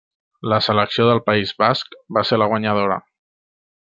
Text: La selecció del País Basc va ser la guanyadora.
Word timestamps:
La 0.53 0.57
selecció 0.67 1.05
del 1.09 1.21
País 1.27 1.53
Basc 1.65 1.95
va 2.19 2.25
ser 2.31 2.41
la 2.45 2.49
guanyadora. 2.55 2.99